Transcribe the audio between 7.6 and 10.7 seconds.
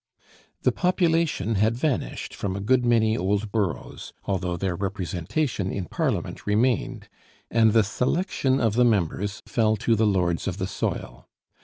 the selection of the members fell to the lords of the